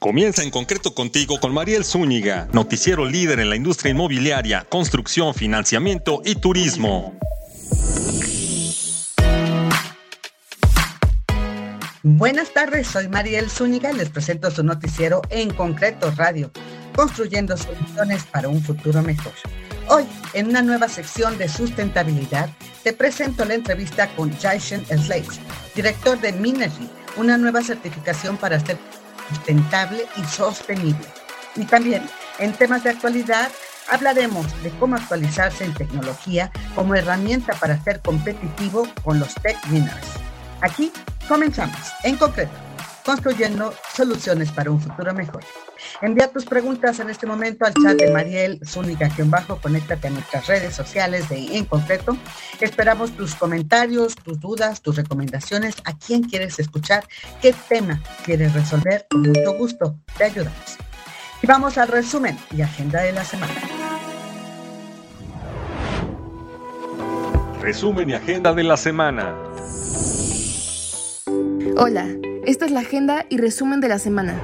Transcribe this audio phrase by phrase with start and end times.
[0.00, 6.22] Comienza en concreto contigo con Mariel Zúñiga, noticiero líder en la industria inmobiliaria, construcción, financiamiento
[6.24, 7.18] y turismo.
[12.02, 16.50] Buenas tardes, soy Mariel Zúñiga y les presento su noticiero en concreto radio,
[16.96, 19.34] construyendo soluciones para un futuro mejor.
[19.88, 22.48] Hoy, en una nueva sección de sustentabilidad,
[22.84, 25.40] te presento la entrevista con Jason Slaves,
[25.74, 28.78] director de Minergy, una nueva certificación para ser
[29.30, 31.06] sustentable y sostenible.
[31.56, 32.02] Y también,
[32.38, 33.50] en temas de actualidad,
[33.88, 40.06] hablaremos de cómo actualizarse en tecnología como herramienta para ser competitivo con los tech winners.
[40.60, 40.92] Aquí
[41.26, 42.52] comenzamos, en concreto,
[43.04, 45.42] construyendo soluciones para un futuro mejor.
[46.02, 49.60] Envía tus preguntas en este momento al chat de Mariel Zúñiga-Bajo.
[49.60, 52.16] Conéctate a nuestras redes sociales de En Concreto.
[52.60, 55.76] Esperamos tus comentarios, tus dudas, tus recomendaciones.
[55.84, 57.04] ¿A quién quieres escuchar?
[57.40, 59.06] ¿Qué tema quieres resolver?
[59.10, 60.78] Con mucho gusto te ayudamos.
[61.42, 63.54] Y vamos al resumen y agenda de la semana.
[67.60, 69.34] Resumen y agenda de la semana.
[71.76, 72.06] Hola,
[72.46, 74.34] esta es la agenda y resumen de la semana.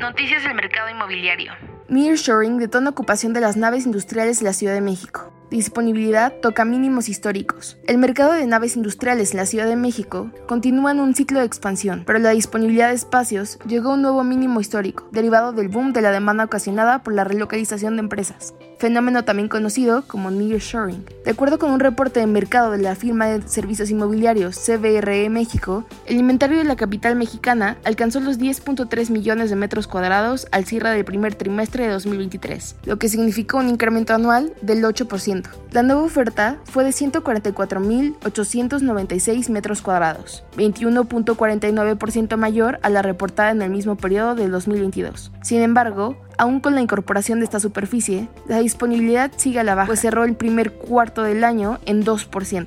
[0.00, 1.52] Noticias del mercado inmobiliario.
[1.88, 5.32] Nearshoring detona ocupación de las naves industriales de la Ciudad de México.
[5.50, 7.76] Disponibilidad toca mínimos históricos.
[7.86, 11.46] El mercado de naves industriales en la Ciudad de México continúa en un ciclo de
[11.46, 15.92] expansión, pero la disponibilidad de espacios llegó a un nuevo mínimo histórico, derivado del boom
[15.92, 21.06] de la demanda ocasionada por la relocalización de empresas fenómeno también conocido como nearshoring.
[21.24, 25.86] De acuerdo con un reporte de mercado de la firma de servicios inmobiliarios CBRE México,
[26.04, 30.90] el inventario de la capital mexicana alcanzó los 10.3 millones de metros cuadrados al cierre
[30.90, 35.33] del primer trimestre de 2023, lo que significó un incremento anual del 8%.
[35.72, 43.70] La nueva oferta fue de 144.896 metros cuadrados, 21.49% mayor a la reportada en el
[43.70, 45.32] mismo periodo del 2022.
[45.42, 49.88] Sin embargo, Aún con la incorporación de esta superficie, la disponibilidad sigue a la baja,
[49.88, 52.66] pues cerró el primer cuarto del año en 2%.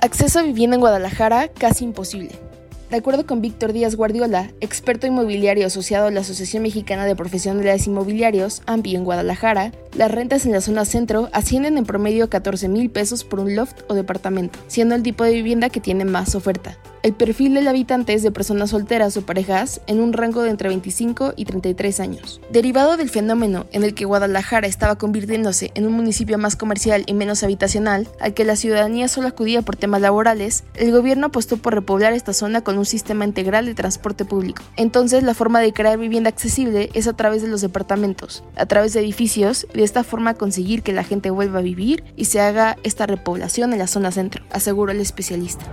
[0.00, 2.49] Acceso a vivienda en Guadalajara casi imposible.
[2.90, 7.86] De acuerdo con Víctor Díaz Guardiola, experto inmobiliario asociado a la Asociación Mexicana de Profesionales
[7.86, 12.68] Inmobiliarios, AMPI en Guadalajara, las rentas en la zona centro ascienden en promedio a 14
[12.68, 16.34] mil pesos por un loft o departamento, siendo el tipo de vivienda que tiene más
[16.34, 16.78] oferta.
[17.02, 20.68] El perfil del habitante es de personas solteras o parejas en un rango de entre
[20.68, 22.42] 25 y 33 años.
[22.52, 27.14] Derivado del fenómeno en el que Guadalajara estaba convirtiéndose en un municipio más comercial y
[27.14, 31.74] menos habitacional, al que la ciudadanía solo acudía por temas laborales, el gobierno apostó por
[31.74, 34.62] repoblar esta zona con un sistema integral de transporte público.
[34.76, 38.92] Entonces, la forma de crear vivienda accesible es a través de los departamentos, a través
[38.92, 42.42] de edificios, y de esta forma conseguir que la gente vuelva a vivir y se
[42.42, 45.64] haga esta repoblación en la zona centro, aseguró el especialista.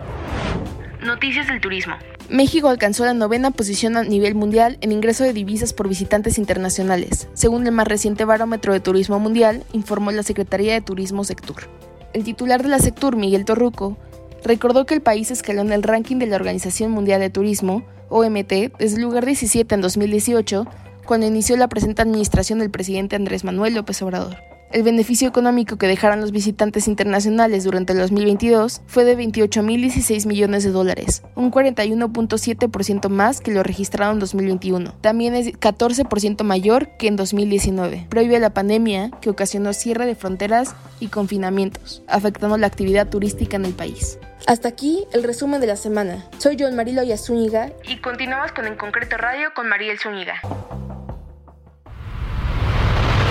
[1.02, 1.94] Noticias del turismo.
[2.30, 7.30] México alcanzó la novena posición a nivel mundial en ingreso de divisas por visitantes internacionales,
[7.34, 11.70] según el más reciente barómetro de turismo mundial, informó la Secretaría de Turismo Sectur.
[12.14, 13.98] El titular de la Sectur, Miguel Torruco,
[14.44, 18.78] recordó que el país escaló en el ranking de la Organización Mundial de Turismo, OMT,
[18.80, 20.66] desde el lugar 17 en 2018,
[21.06, 24.36] cuando inició la presente administración del presidente Andrés Manuel López Obrador.
[24.70, 30.66] El beneficio económico que dejaron los visitantes internacionales durante el 2022 fue de 28.016 millones
[30.66, 34.94] de dólares, un 41.7% más que lo registrado en 2021.
[35.00, 40.16] También es 14% mayor que en 2019, previo a la pandemia que ocasionó cierre de
[40.16, 44.20] fronteras y confinamientos, afectando la actividad turística en el país.
[44.48, 46.26] Hasta aquí el resumen de la semana.
[46.40, 50.42] Soy John Marilo Yazúñiga y continuamos con En Concreto Radio con Mariel Zúñiga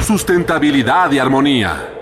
[0.06, 1.92] sustentabilidad y armonía.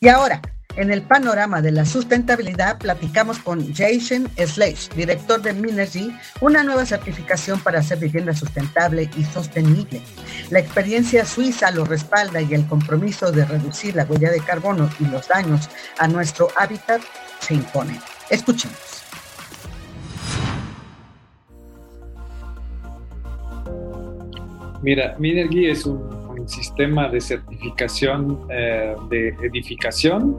[0.00, 0.40] Y ahora,
[0.76, 6.10] en el panorama de la sustentabilidad, platicamos con Jason Slage, director de Minergy,
[6.40, 10.00] una nueva certificación para hacer vivienda sustentable y sostenible.
[10.48, 15.04] La experiencia suiza lo respalda y el compromiso de reducir la huella de carbono y
[15.04, 15.68] los daños
[15.98, 17.02] a nuestro hábitat
[17.40, 18.00] se impone.
[18.30, 18.89] Escuchemos.
[24.82, 30.34] Mira, Minergy es un, sistema de certificación eh, de edificación.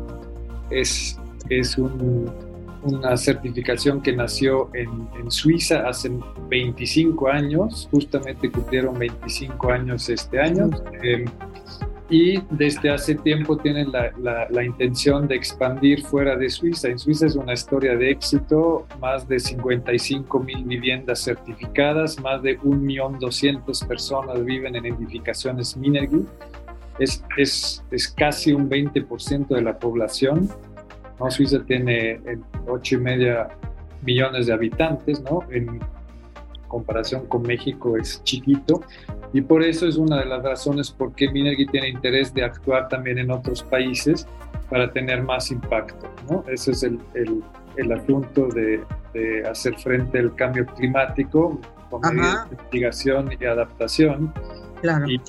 [0.71, 4.89] Es, es una certificación que nació en,
[5.29, 6.11] Suiza hace
[6.49, 10.71] 25 años, justamente cumplieron 25 años este año.
[11.03, 11.25] Eh,
[12.11, 14.11] y desde hace tiempo tienen la,
[14.49, 16.89] la, intención de expandir fuera de Suiza.
[16.89, 22.59] En Suiza es una historia de éxito, más de 55 mil viviendas certificadas, más de
[22.59, 26.25] 1.200.000 personas viven en edificaciones Minergy.
[26.99, 30.49] Es, es, es casi un 20% de la población.
[31.17, 31.31] ¿no?
[31.31, 33.47] Suiza tiene el 8 y media
[34.01, 35.43] millones de habitantes, ¿no?
[35.49, 35.79] En
[36.67, 38.81] comparación con México es chiquito
[39.33, 42.87] y por eso es una de las razones por qué Minergy tiene interés de actuar
[42.89, 44.27] también en otros países
[44.69, 46.43] para tener más impacto, ¿no?
[46.47, 47.43] Ese es el, el,
[47.77, 48.83] el asunto de,
[49.13, 54.33] de, hacer frente al cambio climático con medidas de investigación y adaptación
[54.81, 55.05] Claro.
[55.07, 55.21] Y,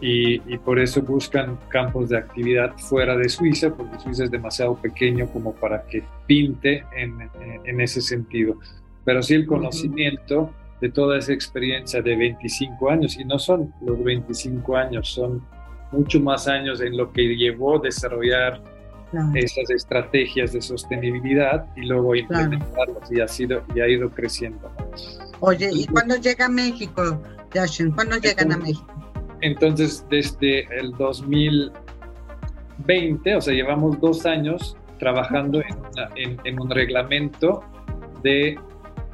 [0.00, 4.74] y, y, por eso buscan campos de actividad fuera de Suiza, porque Suiza es demasiado
[4.74, 7.30] pequeño como para que pinte en,
[7.64, 8.58] en ese sentido.
[9.04, 10.50] Pero sí el conocimiento
[10.80, 15.46] de toda esa experiencia de 25 años, y no son los 25 años, son
[15.92, 18.60] mucho más años en lo que llevó a desarrollar
[19.10, 19.28] claro.
[19.34, 23.00] esas estrategias de sostenibilidad y luego implementarlas claro.
[23.10, 24.70] y, ha sido, y ha ido creciendo.
[25.40, 27.22] Oye, ¿y cuándo llega a México,
[27.54, 27.92] Yashin?
[27.92, 28.86] ¿Cuándo llegan a México?
[29.40, 36.68] Entonces, desde el 2020, o sea, llevamos dos años trabajando en, una, en, en un
[36.70, 37.62] reglamento
[38.22, 38.58] de,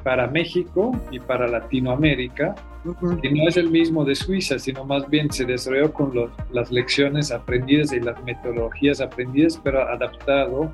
[0.03, 2.55] para México y para Latinoamérica,
[2.85, 3.21] uh -huh.
[3.21, 6.71] que no es el mismo de Suiza, sino más bien se desarrolló con los, las
[6.71, 10.71] lecciones aprendidas y las metodologías aprendidas, pero adaptado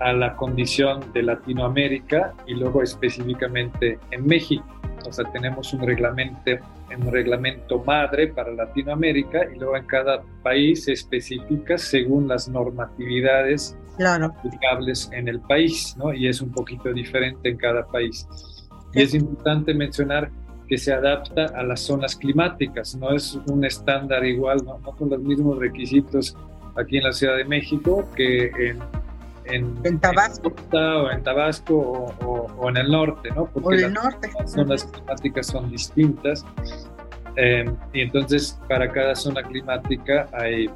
[0.00, 4.64] a la condición de Latinoamérica y luego específicamente en México.
[5.06, 6.50] O sea, tenemos un reglamento,
[6.98, 13.78] un reglamento madre para Latinoamérica y luego en cada país se especifica según las normatividades
[13.96, 14.26] claro.
[14.26, 16.12] aplicables en el país, ¿no?
[16.12, 18.26] Y es un poquito diferente en cada país.
[18.96, 20.30] Y es importante mencionar
[20.68, 25.10] que se adapta a las zonas climáticas, no es un estándar igual, no, no con
[25.10, 26.36] los mismos requisitos
[26.76, 28.80] aquí en la Ciudad de México que en
[29.48, 33.46] en, en, Tabasco en o en Tabasco o, o, o, en el norte, ¿no?
[33.46, 34.30] Porque las, norte.
[34.38, 36.44] las zonas climáticas son distintas
[37.36, 40.70] eh, y entonces para cada zona climática hay,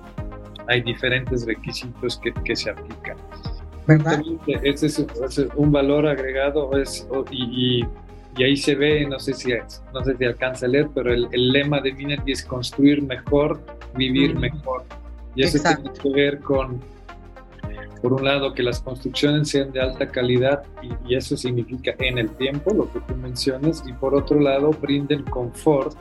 [0.68, 3.16] hay diferentes requisitos que, que se aplican.
[3.86, 4.22] ¿Verdad?
[4.62, 7.88] Ese es, es un valor agregado es, y, y,
[8.40, 9.52] y, ahí se ve, no sé si,
[9.92, 13.60] no sé si alcanza a leer, pero el, el lema de Minergy es construir mejor,
[13.94, 14.84] vivir mejor.
[15.34, 15.90] Y eso Exacto.
[15.90, 16.80] tiene que ver con
[18.02, 22.18] por un lado, que las construcciones sean de alta calidad y, y, eso significa en
[22.18, 25.98] el tiempo, lo que tú mencionas, y por otro lado, brinden confort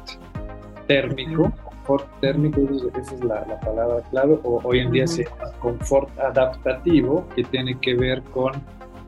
[0.88, 2.62] térmico, confort térmico,
[2.98, 5.10] esa es la, la palabra clave, o hoy en día uh -huh.
[5.10, 8.54] se llama confort adaptativo, que tiene que ver con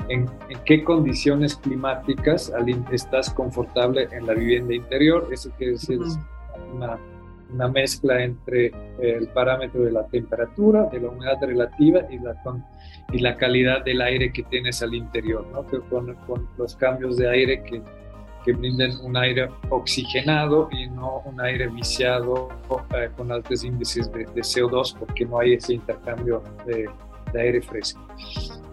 [0.09, 2.51] en, en qué condiciones climáticas
[2.92, 6.75] estás confortable en la vivienda interior, eso quiere decir uh -huh.
[6.75, 7.00] una
[7.53, 12.63] una mezcla entre el parámetro de la temperatura, de la humedad relativa y la, con,
[13.12, 15.65] y la calidad del aire que tienes al interior, ¿no?
[15.89, 17.81] con, con, los cambios de aire que,
[18.45, 22.50] que, brinden un aire oxigenado y no un aire viciado
[22.95, 26.89] eh, con altos índices de, de, CO2 porque no hay ese intercambio de,
[27.33, 28.01] de aire fresco.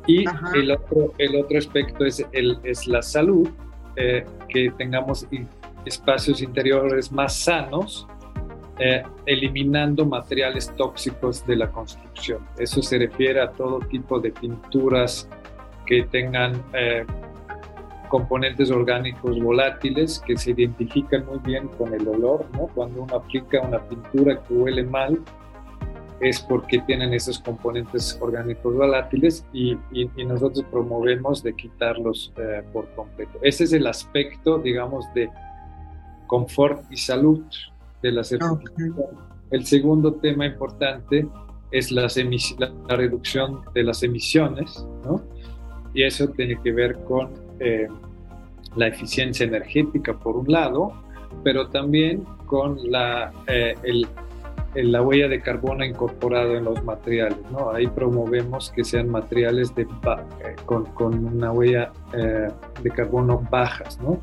[0.08, 0.24] Y
[0.54, 3.48] el otro, el otro aspecto es, el, es la salud,
[3.94, 5.26] eh, que tengamos
[5.84, 8.08] espacios interiores más sanos,
[8.78, 12.40] eh, eliminando materiales tóxicos de la construcción.
[12.56, 15.28] Eso se refiere a todo tipo de pinturas
[15.84, 17.04] que tengan eh,
[18.08, 22.46] componentes orgánicos volátiles que se identifican muy bien con el olor.
[22.54, 22.68] ¿no?
[22.74, 25.18] Cuando uno aplica una pintura que huele mal,
[26.20, 32.62] es porque tienen esos componentes orgánicos volátiles y, y, y nosotros promovemos de quitarlos eh,
[32.72, 33.38] por completo.
[33.42, 35.30] Ese es el aspecto, digamos, de
[36.26, 37.42] confort y salud
[38.02, 38.92] de la certificación.
[38.92, 39.04] Okay.
[39.50, 41.26] El segundo tema importante
[41.70, 45.22] es las la, la, reducción de las emisiones, ¿no?
[45.94, 47.88] Y eso tiene que ver con eh,
[48.76, 50.92] la eficiencia energética por un lado,
[51.44, 54.08] pero también con la, eh, el, el,
[54.74, 57.70] la huella de carbono incorporado en los materiales, ¿no?
[57.70, 62.48] Ahí promovemos que sean materiales de, eh, con, con, una huella eh,
[62.82, 64.20] de carbono bajas, ¿no?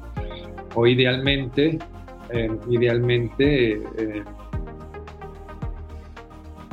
[0.75, 1.79] O idealmente
[2.29, 4.23] eh, idealmente eh,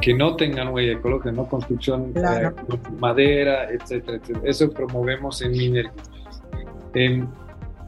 [0.00, 2.54] que no tengan huella ecológica, no construcción claro.
[2.68, 5.90] eh, madera, etcétera, etcétera, Eso promovemos en Minergy.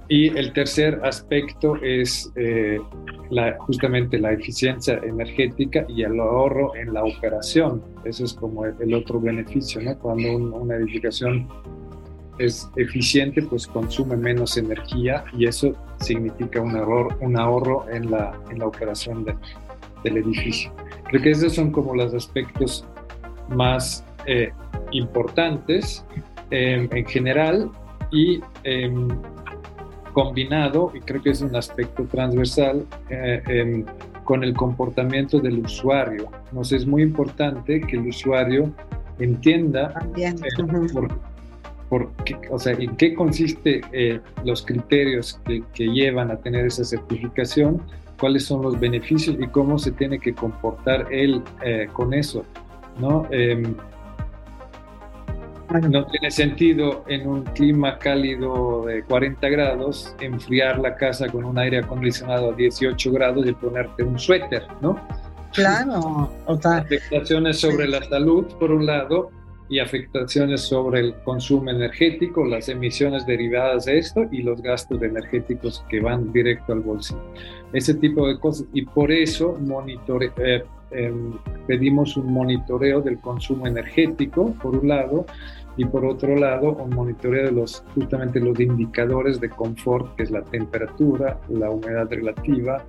[0.08, 2.78] Em, y el tercer aspecto es eh,
[3.30, 7.82] la, justamente la eficiencia energética y el ahorro en la operación.
[8.04, 9.98] Eso es como el, el otro beneficio, ¿no?
[9.98, 11.48] Cuando un, una edificación
[12.38, 18.32] es eficiente, pues consume menos energía y eso significa un, error, un ahorro en la,
[18.50, 19.34] en la operación de,
[20.02, 20.72] del edificio.
[21.08, 22.84] Creo que esos son como los aspectos
[23.48, 24.52] más eh,
[24.92, 26.04] importantes
[26.50, 27.70] eh, en general
[28.10, 28.92] y eh,
[30.14, 33.84] combinado, y creo que es un aspecto transversal, em,
[34.24, 36.30] con el comportamiento del usuario.
[36.52, 38.72] Nos es muy importante que el usuario
[39.18, 40.36] entienda También.
[40.92, 41.08] por,
[41.90, 46.64] por qué, o sea, en qué consiste eh, los criterios que, que, llevan a tener
[46.66, 47.82] esa certificación,
[48.18, 52.44] cuáles son los beneficios y cómo se tiene que comportar él eh, con eso,
[52.98, 53.26] ¿no?
[53.30, 53.62] Eh,
[55.88, 61.58] no tiene sentido en un clima cálido de 40 grados enfriar la casa con un
[61.58, 65.00] aire acondicionado a 18 grados y ponerte un suéter, ¿no?
[65.52, 69.30] Claro, o sea, afectaciones sobre la salud por un lado
[69.68, 75.84] y afectaciones sobre el consumo energético, las emisiones derivadas de esto y los gastos energéticos
[75.88, 77.20] que van directo al bolsillo.
[77.72, 78.66] Ese tipo de cosas.
[78.72, 81.12] Y por eso monitore, eh, eh,
[81.66, 85.26] pedimos un monitoreo del consumo energético, por un lado,
[85.76, 90.30] y por otro lado, un monitoreo de los, justamente los indicadores de confort, que es
[90.30, 92.84] la temperatura, la humedad relativa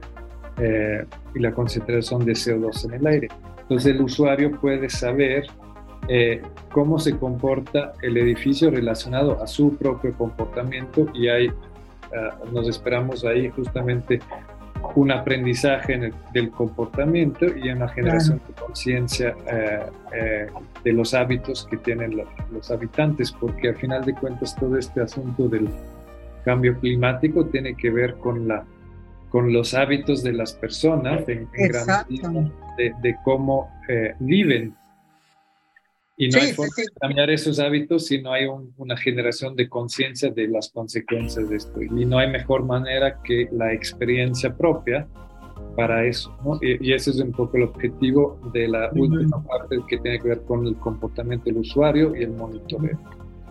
[0.60, 3.28] eh, y la concentración de CO2 en el aire.
[3.62, 5.48] Entonces el usuario puede saber
[6.08, 12.70] eh, cómo se comporta el edificio relacionado a su propio comportamiento y ahí uh, nos
[12.70, 14.20] esperamos ahí justamente
[14.96, 19.80] un aprendizaje del comportamiento y una generación de conciencia eh,
[20.14, 20.48] eh,
[20.84, 25.02] de los hábitos que tienen los, los, habitantes, porque al final de cuentas todo este
[25.02, 25.68] asunto del
[26.44, 28.64] cambio climático tiene que ver con, la,
[29.30, 32.08] con los hábitos de las personas, en, en gran
[32.78, 34.76] de, de, cómo eh, viven
[36.18, 36.88] y no sí, hay forma sí, sí.
[36.94, 41.50] de cambiar esos hábitos si no hay un, una generación de conciencia de las consecuencias
[41.50, 41.82] de esto.
[41.82, 45.08] Y no hay mejor manera que la experiencia propia
[45.76, 46.36] para eso.
[46.44, 46.58] ¿no?
[46.62, 49.02] Y, y, ese es un poco el objetivo de la uh -huh.
[49.02, 52.98] última parte que tiene que ver con el comportamiento del usuario y el monitoreo.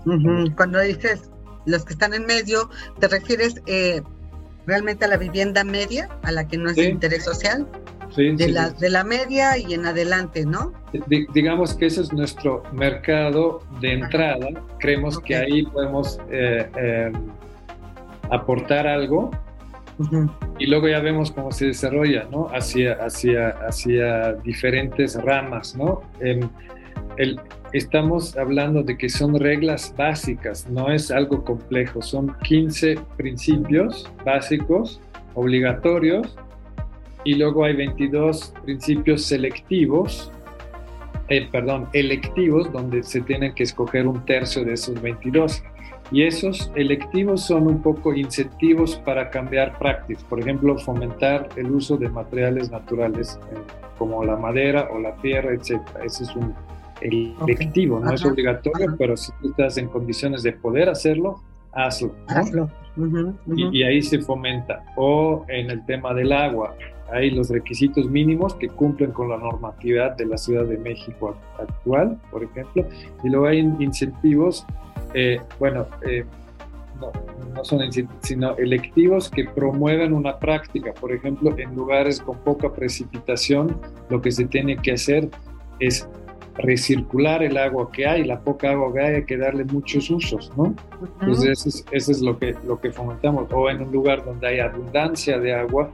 [0.06, 0.54] Uh -huh.
[0.56, 1.30] Cuando dices
[1.66, 4.02] los que están en medio, ¿te refieres eh,
[4.66, 7.66] realmente a la vivienda media, a la que no es de interés social?
[8.14, 10.72] Sí, de, sí, la, de la media y en adelante, ¿no?
[10.92, 14.46] D digamos que ese es nuestro mercado de entrada.
[14.78, 15.26] Creemos okay.
[15.28, 17.12] que ahí podemos eh, eh,
[18.30, 19.30] aportar algo
[19.98, 20.30] uh -huh.
[20.60, 22.48] y luego ya vemos cómo se desarrolla, ¿no?
[22.52, 26.02] Hacia, hacia, hacia diferentes ramas, ¿no?
[26.20, 26.40] Eh,
[27.16, 27.40] el,
[27.72, 35.00] estamos hablando de que son reglas básicas, no es algo complejo, son 15 principios básicos
[35.34, 36.36] obligatorios
[37.24, 40.30] y luego hay 22 principios selectivos,
[41.28, 45.62] eh, perdón, electivos, donde se tiene que escoger un tercio de esos 22.
[46.10, 51.96] Y esos electivos son un poco incentivos para cambiar prácticas, por ejemplo, fomentar el uso
[51.96, 53.56] de materiales naturales eh,
[53.98, 55.80] como la madera o la tierra, etc.
[56.04, 56.54] Ese es un
[57.00, 58.04] electivo, okay.
[58.04, 58.14] no Ajá.
[58.16, 58.96] es obligatorio, Ajá.
[58.98, 61.40] pero si tú estás en condiciones de poder hacerlo,
[61.72, 62.14] hazlo.
[62.28, 62.70] hazlo.
[62.96, 63.72] Uh -huh, uh -huh.
[63.72, 64.84] Y, y, ahí se fomenta.
[64.96, 66.76] O en el tema del agua,
[67.12, 72.18] hay los requisitos mínimos que cumplen con la normatividad de la Ciudad de México actual,
[72.30, 72.86] por ejemplo,
[73.22, 74.66] y luego hay incentivos,
[75.12, 76.24] eh, bueno, eh,
[77.00, 77.12] no,
[77.54, 80.92] no, son incentivos, sino electivos que promueven una práctica.
[80.94, 85.28] Por ejemplo, en lugares con poca precipitación, lo que se tiene que hacer
[85.80, 86.08] es
[86.56, 90.52] recircular el agua que hay, la poca agua que hay, hay que darle muchos usos,
[90.56, 90.62] ¿no?
[90.62, 91.08] Uh -huh.
[91.20, 93.48] Entonces, eso es, eso es lo, que, lo que fomentamos.
[93.52, 95.90] O en un lugar donde hay abundancia de agua,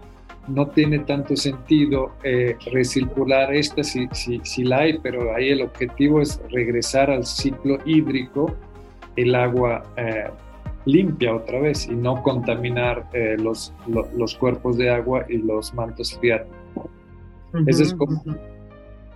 [0.49, 5.63] no tiene tanto sentido eh, recircular esta si, si, si, la hay, pero ahí el
[5.63, 8.55] objetivo es regresar al ciclo hídrico,
[9.17, 10.31] el agua eh,
[10.87, 15.75] limpia otra vez y no contaminar eh, los, lo, los, cuerpos de agua y los
[15.75, 16.57] mantos freáticos.
[16.75, 18.39] Uh -huh, Ese es como uh -huh.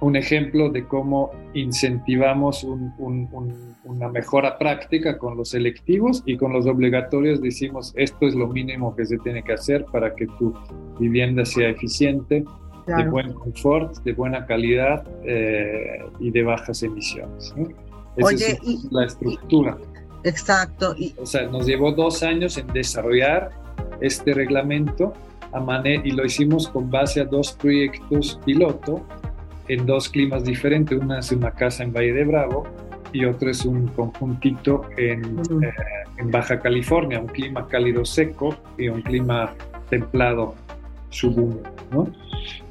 [0.04, 6.36] Un ejemplo de cómo incentivamos un, un, un, una mejora práctica con los selectivos y
[6.36, 10.26] con los obligatorios decimos esto es lo mínimo que se tiene que hacer para que
[10.38, 10.54] tu
[11.00, 12.44] vivienda sea eficiente,
[12.84, 13.02] claro.
[13.02, 17.54] de buen confort, de buena calidad eh, y de bajas emisiones.
[17.56, 17.68] ¿no?
[18.16, 19.78] Esa Oye, es y, la estructura.
[20.22, 20.94] Exacto.
[20.98, 23.52] Y, o sea, nos llevó dos años en desarrollar
[24.02, 25.14] este reglamento
[25.54, 29.06] a y lo hicimos con base a dos proyectos piloto
[29.68, 30.98] en dos climas diferentes.
[30.98, 32.66] Una es una casa en Valle de Bravo
[33.12, 35.68] y otro es un conjuntito en, uh -huh.
[35.68, 35.72] eh,
[36.18, 39.54] en Baja California, un clima cálido seco y un clima
[39.88, 40.54] templado
[41.10, 41.62] subhúmedo.
[41.92, 42.08] ¿no?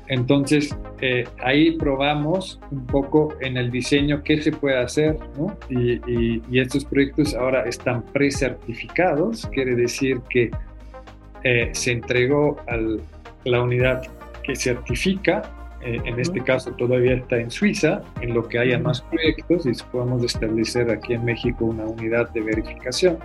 [0.08, 5.58] Entonces, eh, ahí probamos un poco en el diseño qué se puede hacer, ¿no?
[5.70, 10.52] y, y, y, estos proyectos ahora están precertificados, quiere decir que
[11.44, 12.78] eh, se entregó a
[13.46, 14.04] la unidad
[14.44, 15.42] que certifica,
[15.86, 19.72] eh, en este caso todavía está en Suiza, en lo que haya más proyectos y
[19.92, 23.18] podemos establecer aquí en México una unidad de verificación.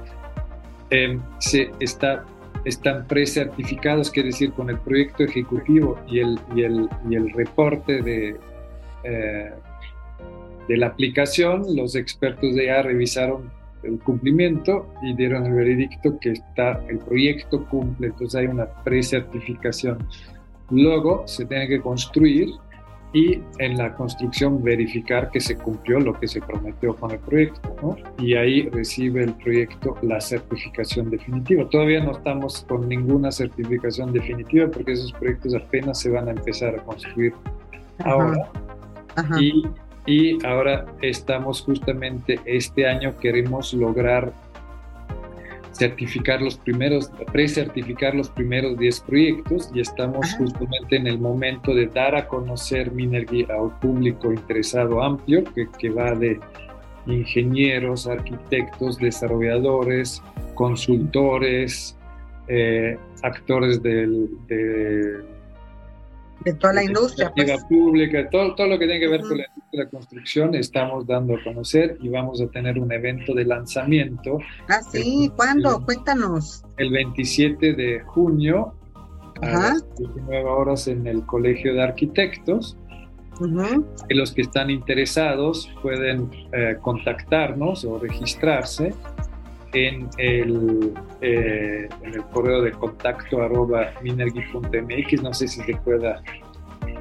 [0.91, 2.25] Eh, se está
[2.65, 8.03] están precertificados, quiere decir, con el proyecto ejecutivo y el, y el, y el reporte
[8.03, 8.37] de,
[9.05, 9.53] eh,
[10.69, 13.51] de la aplicación, los expertos de allá revisaron
[13.83, 19.99] el cumplimiento y dieron el veredicto que está, el proyecto cumple, entonces hay una precertificación.
[20.71, 22.51] Luego se tiene que construir
[23.13, 27.75] y en la construcción verificar que se cumplió lo que se prometió con el proyecto,
[27.83, 27.97] ¿no?
[28.19, 31.67] Y ahí recibe el proyecto la certificación definitiva.
[31.71, 36.75] Todavía no estamos con ninguna certificación definitiva porque esos proyectos apenas se van a empezar
[36.75, 37.33] a construir
[38.05, 38.51] ahora.
[39.41, 39.67] Y,
[40.07, 44.33] y ahora estamos justamente este año queremos lograr
[45.79, 51.87] certificar los primeros, precertificar los primeros 10 proyectos y estamos justamente en el momento de
[51.87, 56.41] dar a conocer Minergy a un público interesado amplio que, que va de
[57.07, 60.23] ingenieros, arquitectos, desarrolladores,
[60.55, 61.97] consultores,
[62.49, 65.23] eh, actores del, de,
[66.53, 67.33] de toda la industria.
[67.35, 67.65] Pues.
[67.65, 71.07] pública, todo, todo lo que tiene que ver con la industria de la construcción, estamos
[71.07, 74.39] dando a conocer y vamos a tener un evento de lanzamiento.
[74.69, 75.85] Ah, sí, ¿cuándo?
[75.85, 76.65] Cuéntanos.
[76.77, 78.75] El 27 de junio,
[79.43, 82.77] a las 19 horas en el Colegio de Arquitectos.
[84.09, 88.93] Y los que están interesados pueden eh, contactarnos o registrarse
[89.73, 96.23] en el, eh, en el correo de contacto arroba minergy.mx, no sé si se pueda.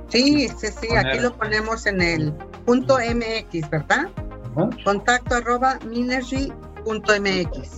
[0.09, 2.33] Sí, sí, sí, aquí lo ponemos en el
[2.65, 4.09] punto MX, ¿verdad?
[4.83, 6.55] Contacto arroba minergy.mx.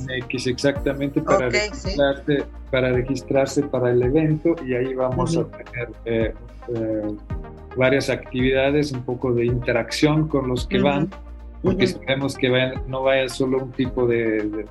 [0.01, 6.33] MX, exactamente, para, registrarse, para registrarse para el evento y ahí vamos a tener eh,
[6.75, 7.15] eh,
[7.75, 11.09] varias actividades, un poco de interacción con los que van
[11.61, 12.49] porque esperemos que
[12.87, 14.65] no vaya solo un tipo de, de,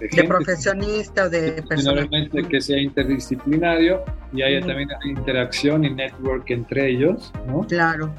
[0.00, 2.06] de, profesionista o de persona.
[2.48, 7.60] que sea interdisciplinario y haya también interacción y network entre ellos, ¿no?
[7.66, 8.12] Claro,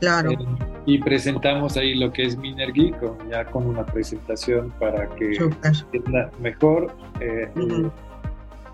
[0.00, 0.30] claro.
[0.32, 0.38] Eh,
[0.86, 2.94] y presentamos ahí lo que es Minergy,
[3.30, 6.94] ya con una presentación para que entienda mejor.
[7.20, 7.50] Eh,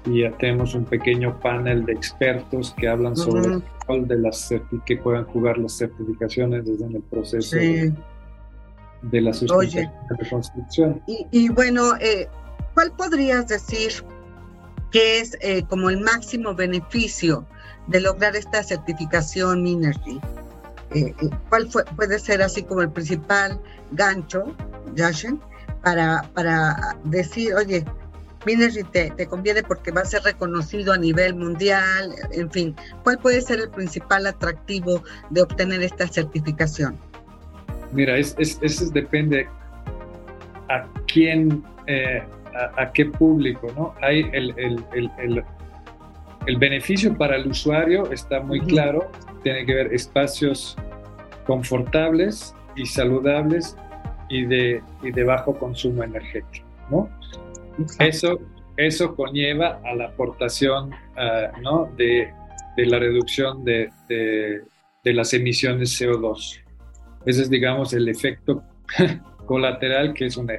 [0.06, 4.48] y ya tenemos un pequeño panel de expertos que hablan sobre el rol de las
[4.86, 7.58] que puedan jugar las certificaciones desde el proceso.
[7.58, 7.92] Sí
[9.02, 11.02] de la sustentación de construcción.
[11.06, 12.28] Y, bueno, eh,
[12.74, 13.92] ¿cuál podrías decir
[14.90, 17.46] que es eh, como el máximo beneficio
[17.86, 20.20] de lograr esta certificación Minergy?
[20.92, 21.14] Eh,
[21.48, 23.60] ¿Cuál puede ser así como el principal
[23.92, 24.54] gancho,
[24.94, 25.40] Yashen,
[25.82, 27.84] para, para decir, oye,
[28.44, 33.18] Minergy te, te, conviene porque va a ser reconocido a nivel mundial, en fin, ¿cuál
[33.18, 36.98] puede ser el principal atractivo de obtener esta certificación?
[37.92, 39.48] Mira, es, eso depende
[40.68, 42.22] a quién, eh,
[42.76, 43.94] a, qué público, ¿no?
[44.00, 45.44] Hay el, el, el,
[46.46, 49.10] el, beneficio para el usuario está muy claro,
[49.42, 50.76] tiene que ver espacios
[51.46, 53.76] confortables y saludables
[54.28, 57.08] y de, y de bajo consumo energético, ¿no?
[57.98, 58.38] Eso,
[58.76, 61.90] eso conlleva a la aportación, ah, ¿no?
[61.96, 62.32] De,
[62.76, 64.62] de, la reducción de, de,
[65.02, 66.60] de las emisiones CO2.
[67.24, 68.62] Ese es, digamos, el efecto
[69.46, 70.50] colateral, que es un,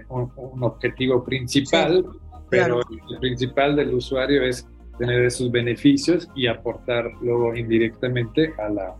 [0.61, 2.05] objetivo principal,
[2.49, 8.95] pero el principal del usuario es tener esos beneficios y aportar luego indirectamente a la,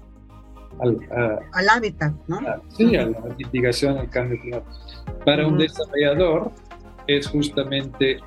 [0.79, 2.39] al, hábitat, ¿no?
[2.69, 4.71] sí, a la mitigación del cambio climático.
[5.25, 6.51] Para un desarrollador
[7.07, 8.19] es justamente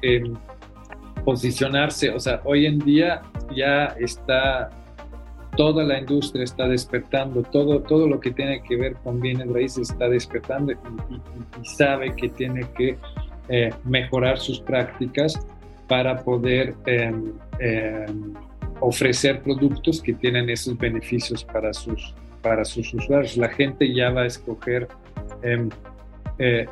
[1.25, 3.23] posicionarse, o sea, hoy en día
[3.57, 4.70] ya está
[5.56, 9.90] toda la industria está despertando, todo, todo lo que tiene que ver con bienes raíces
[9.90, 10.76] está despertando y,
[11.62, 12.98] sabe que tiene que
[13.48, 15.38] eh, mejorar sus prácticas
[15.88, 18.34] para poder em, em,
[18.80, 23.36] ofrecer productos que tienen esos beneficios para sus, para sus usuarios.
[23.36, 24.88] La gente ya va a escoger,
[25.42, 25.68] em,
[26.38, 26.66] eh,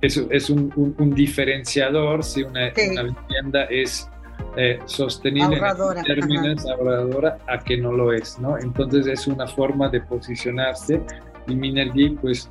[0.00, 4.08] es, un, un, diferenciador si una, una vivienda es
[4.56, 8.58] eh, sostenible en términos ahorradora a que no lo es, ¿no?
[8.58, 11.00] Entonces es una forma de posicionarse
[11.46, 12.50] y Minergy pues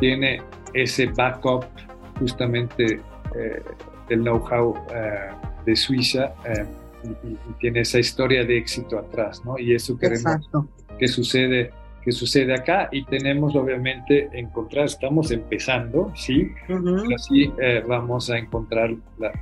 [0.00, 0.42] tiene
[0.74, 1.64] ese backup
[2.18, 3.00] justamente
[3.36, 3.62] eh,
[4.08, 5.30] del know-how eh,
[5.64, 6.34] de Suiza
[7.04, 9.58] y, tiene esa historia de éxito atrás, ¿no?
[9.58, 10.50] Y eso queremos
[10.98, 11.70] que sucede
[12.08, 18.38] que sucede acá y tenemos obviamente encontrar, estamos empezando, sí, pero sí eh, vamos a
[18.38, 18.96] encontrar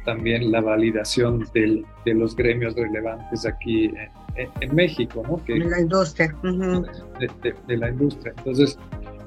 [0.05, 3.92] también la validación del, de los gremios relevantes aquí
[4.35, 5.44] en, México, ¿no?
[5.44, 6.35] Que, de la industria.
[6.42, 8.35] de, la industria.
[8.37, 8.76] Entonces,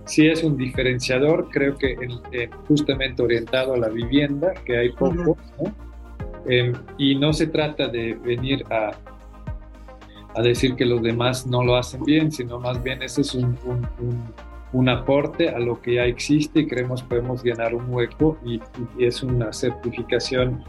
[0.04, 1.96] sí es un diferenciador, creo que
[2.68, 5.74] justamente orientado a la vivienda, que hay poco, ¿no?
[6.46, 8.92] Em, y no se trata de venir a
[10.36, 13.58] a decir que los demás no lo hacen bien, sino más bien ese es un,
[14.72, 18.62] un aporte a lo que ya existe y creemos podemos llenar un hueco y,
[19.00, 20.64] es una certificación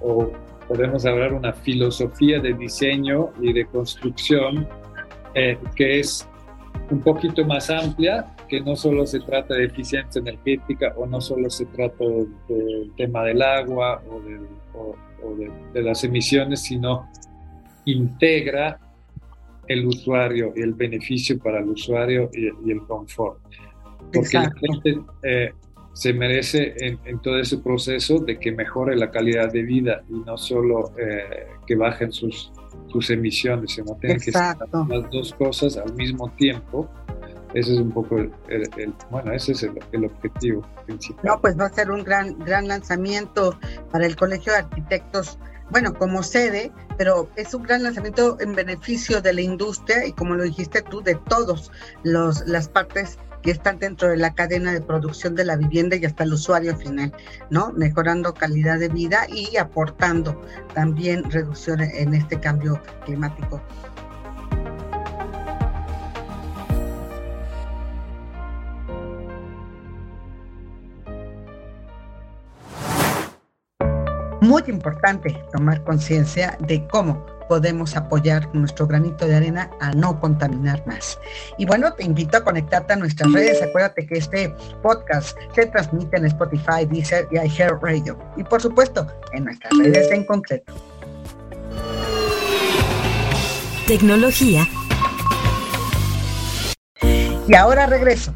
[0.00, 0.30] o
[0.68, 4.68] podemos hablar una filosofía de diseño y de construcción
[5.34, 6.28] eh, que es
[6.90, 11.48] un poquito más amplia, que no solo se trata de eficiencia energética o no solo
[11.50, 12.04] se trata
[12.48, 14.20] del tema del agua o,
[15.72, 17.08] de, las emisiones, sino
[17.84, 18.78] integra
[19.68, 23.38] el usuario y el beneficio para el usuario y, el confort.
[24.12, 25.52] Porque la gente eh,
[25.92, 30.36] se merece en, todo ese proceso de que mejore la calidad de vida y no
[30.36, 32.50] solo eh, que bajen sus,
[32.88, 34.56] sus emisiones, sino tienen que ser
[34.88, 36.88] las dos cosas al mismo tiempo.
[37.54, 38.32] Ese es un poco el,
[39.10, 41.22] bueno, ese es el, objetivo principal.
[41.22, 43.58] No, pues va a ser un gran, gran lanzamiento
[43.90, 45.38] para el Colegio de Arquitectos
[45.72, 50.34] bueno, como sede, pero es un gran lanzamiento en beneficio de la industria y como
[50.34, 54.82] lo dijiste tú, de todos los las partes que están dentro de la cadena de
[54.82, 57.12] producción de la vivienda y hasta el usuario final,
[57.50, 57.72] ¿no?
[57.72, 60.40] Mejorando calidad de vida y aportando
[60.74, 63.60] también reducción en este cambio climático.
[74.52, 80.86] Muy importante tomar conciencia de cómo podemos apoyar nuestro granito de arena a no contaminar
[80.86, 81.18] más.
[81.56, 83.62] Y bueno, te invito a conectarte a nuestras redes.
[83.62, 88.18] Acuérdate que este podcast se transmite en Spotify, Deezer y iHeartRadio.
[88.36, 90.74] Y por supuesto, en nuestras redes en concreto.
[93.86, 94.68] Tecnología.
[97.48, 98.34] Y ahora regreso.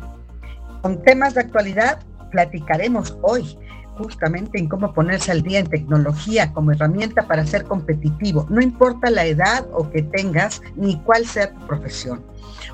[0.80, 2.00] Con temas de actualidad
[2.30, 3.58] platicaremos hoy
[3.96, 9.10] justamente en cómo ponerse al día en tecnología como herramienta para ser competitivo, no importa
[9.10, 12.22] la edad o que tengas ni cuál sea tu profesión.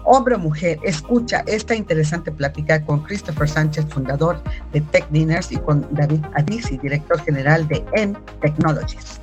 [0.04, 5.56] Hombre o mujer, escucha esta interesante plática con Christopher Sánchez, fundador de Tech Dinners, y
[5.56, 9.20] con David Adisi, director general de M Technologies.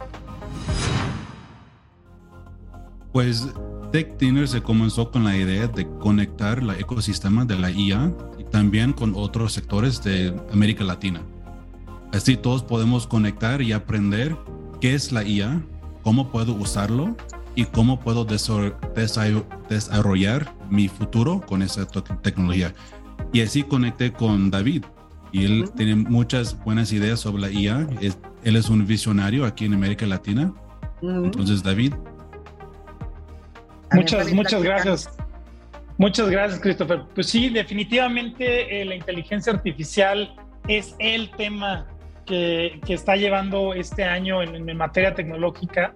[3.12, 3.48] Pues
[3.92, 8.44] Tech Dinners se comenzó con la idea de conectar el ecosistema de la IA y
[8.44, 11.22] también con otros sectores de América Latina.
[12.12, 14.36] Así todos podemos conectar y aprender
[14.82, 15.62] qué es la IA,
[16.02, 17.16] cómo puedo usarlo
[17.56, 21.86] y cómo puedo desarrollar mi futuro con esa
[22.22, 22.74] tecnología.
[23.32, 24.86] Y así conecté con David.
[25.32, 27.88] Y él tiene muchas buenas ideas sobre la IA.
[28.44, 30.52] él es un visionario aquí en América Latina.
[31.02, 31.94] Entonces, David.
[33.92, 35.10] Muchas, muchas gracias.
[35.98, 37.04] Muchas gracias, Christopher.
[37.14, 40.36] Pues sí, definitivamente eh, la inteligencia artificial
[40.68, 41.88] es el tema
[42.30, 45.94] que, está llevando este año en, materia tecnológica.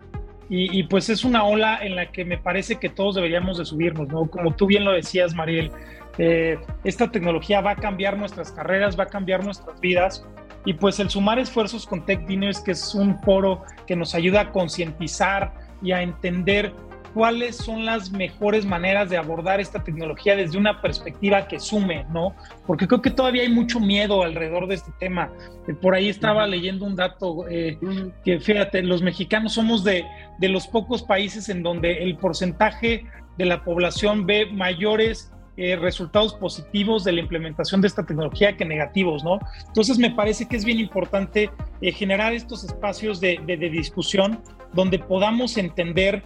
[0.50, 4.08] Y, pues es una ola en la que me parece que todos deberíamos de subirnos,
[4.10, 4.30] ¿no?
[4.30, 5.72] Como tú bien lo decías, Mariel,
[6.20, 10.28] eh, esta tecnología va a cambiar nuestras carreras, va a cambiar nuestras vidas.
[10.66, 14.52] Y pues el sumar esfuerzos con Tech que es un foro que nos ayuda a
[14.52, 16.72] concientizar y a entender
[17.14, 22.36] cuáles son las mejores maneras de abordar esta tecnología desde una perspectiva que sume, ¿no?
[22.66, 25.32] Porque creo que todavía hay mucho miedo alrededor de este tema.
[25.68, 27.78] Eh, por ahí estaba leyendo un dato eh,
[28.26, 30.06] que, fíjate, los mexicanos somos de,
[30.40, 33.06] de los pocos países en donde el porcentaje
[33.38, 38.66] de la población ve mayores eh, resultados positivos de la implementación de esta tecnología que
[38.66, 39.40] negativos, ¿no?
[39.68, 44.40] Entonces me parece que es bien importante generar estos espacios de, de, de, discusión
[44.74, 46.24] donde podamos entender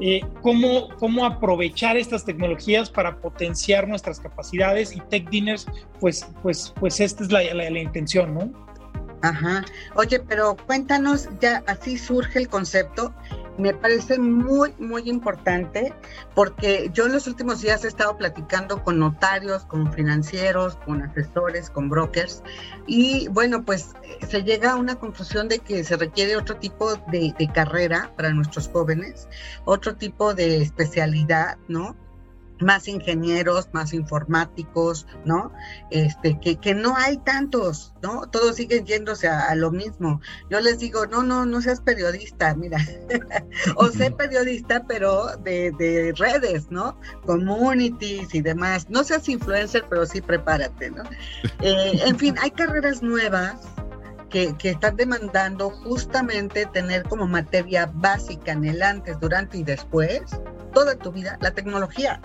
[0.00, 5.66] eh, cómo, cómo aprovechar estas tecnologías para potenciar nuestras capacidades y Tech Dinners,
[6.00, 8.69] pues, pues, pues esta es la, la, intención, ¿no?
[9.22, 9.64] Ajá.
[9.94, 13.14] Oye, pero cuéntanos, ya así surge el concepto
[13.60, 15.94] me parece muy, muy importante
[16.34, 21.70] porque yo en los últimos días he estado platicando con notarios, con financieros, con asesores,
[21.70, 22.42] con brokers
[22.86, 23.90] y bueno, pues
[24.26, 28.32] se llega a una conclusión de que se requiere otro tipo de, de carrera para
[28.32, 29.28] nuestros jóvenes,
[29.64, 31.96] otro tipo de especialidad, ¿no?
[32.60, 35.52] Más ingenieros, más informáticos, ¿no?
[35.90, 38.28] Este, que, que no hay tantos, ¿no?
[38.28, 40.20] Todos siguen yéndose a, lo mismo.
[40.48, 42.78] Yo les digo, no, no, no seas periodista, mira,
[43.76, 46.98] o sé periodista, pero de, de, redes, ¿no?
[47.26, 48.88] Communities y demás.
[48.88, 51.02] No seas influencer, pero sí prepárate, ¿no?
[51.62, 53.60] Eh, en fin, hay carreras nuevas.
[54.30, 60.22] Que, que, están demandando justamente tener como materia básica en el antes, durante y después,
[60.72, 62.20] toda tu vida, la tecnología.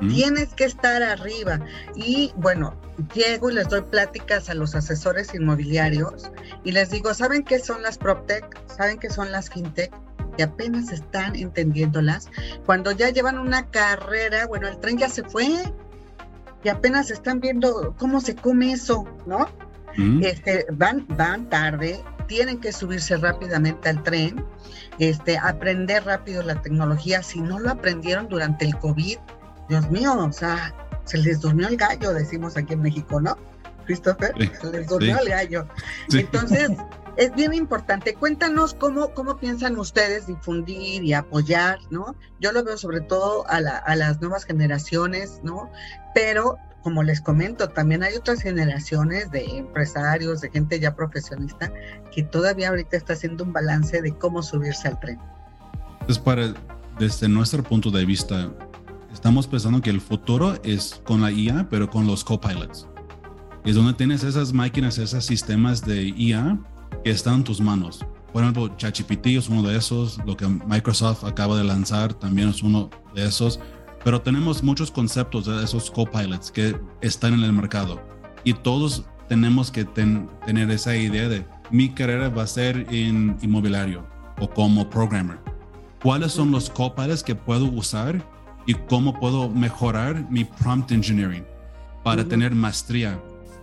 [0.00, 1.60] Tienes que estar arriba.
[1.94, 2.74] Y bueno,
[3.14, 6.30] llego y les doy pláticas a los asesores inmobiliarios
[6.64, 8.44] y les digo, ¿saben qué son las PropTech?
[8.68, 9.92] ¿Saben qué son las FinTech?
[10.36, 12.28] que apenas están entendiéndolas,
[12.64, 15.48] cuando ya llevan una carrera, bueno, el tren ya se fue,
[16.62, 19.48] y apenas están viendo cómo se come eso, ¿no?
[20.22, 24.44] Este, van, van tarde, tienen que subirse rápidamente al tren,
[25.00, 27.24] este, aprender rápido la tecnología.
[27.24, 29.18] Si no lo aprendieron durante el COVID,
[29.68, 33.36] Dios mío, o sea, se les durmió el gallo, decimos aquí en México, ¿no?
[33.86, 35.66] Christopher, se les durmió el gallo.
[36.12, 36.70] Entonces,
[37.16, 38.14] es bien importante.
[38.14, 42.14] Cuéntanos cómo, cómo piensan ustedes difundir y apoyar, ¿no?
[42.38, 45.70] Yo lo veo sobre todo a, a las nuevas generaciones, ¿no?
[46.14, 51.72] Pero como les comento, también hay otras generaciones de empresarios, de gente ya profesionista,
[52.14, 55.18] que todavía ahorita está haciendo un balance de cómo subirse al tren.
[56.00, 56.54] Entonces, para,
[56.98, 58.50] desde nuestro punto de vista,
[59.12, 62.88] estamos pensando que el futuro es con la IA, pero con los copilots.
[63.64, 66.58] Es donde tienes esas máquinas, esos sistemas de IA
[67.04, 68.04] que están en tus manos.
[68.32, 72.62] Por ejemplo, ChatGPT es uno de esos, lo que Microsoft acaba de lanzar también es
[72.62, 73.58] uno de esos
[74.04, 78.00] pero tenemos muchos conceptos de esos copilots que están en el mercado
[78.44, 84.06] y todos tenemos que tener esa idea de mi carrera va a ser en inmobiliario
[84.40, 85.38] o como programmer.
[86.02, 88.24] ¿Cuáles son los copilots que puedo usar
[88.68, 91.44] y cómo puedo mejorar mi prompt engineering
[92.04, 93.20] para tener maestría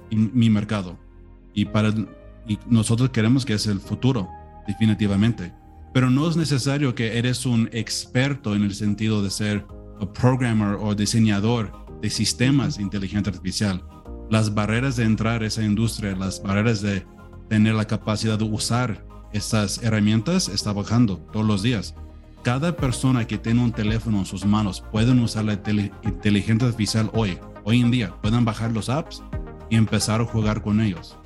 [0.10, 1.00] en mi mercado?
[1.54, 1.94] Y para
[2.48, 4.30] y nosotros queremos que es el futuro,
[4.68, 5.54] definitivamente.
[5.94, 9.65] Pero no es necesario que eres un experto en el sentido de ser
[10.13, 13.84] programmer o diseñador de sistemas de inteligencia artificial.
[14.30, 17.06] Las barreras de entrar a esa industria, las barreras de
[17.48, 21.96] tener la capacidad de usar esas herramientas está bajando todos los días.
[22.46, 25.54] Cada persona que tiene un teléfono en sus manos pueden usar la
[26.04, 28.14] inteligencia artificial hoy, hoy en día.
[28.22, 29.24] Pueden bajar los apps
[29.72, 31.18] y empezar a jugar con ellos.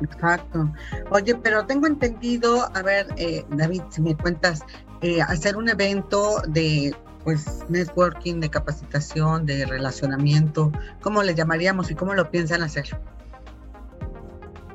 [0.00, 0.72] Exacto.
[1.10, 4.62] Oye, pero tengo entendido, a ver, eh, David, si me cuentas,
[5.02, 11.94] eh, hacer un evento de pues networking, de capacitación, de relacionamiento, ¿cómo le llamaríamos y
[11.94, 12.98] cómo lo piensan hacer?